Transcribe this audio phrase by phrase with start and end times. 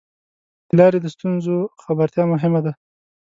[0.67, 2.73] د لارې د ستونزو خبرتیا مهمه ده.